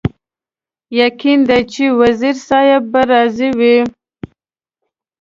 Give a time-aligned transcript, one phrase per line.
[1.01, 3.77] یقین دی چې وزیر صاحب به راضي وي.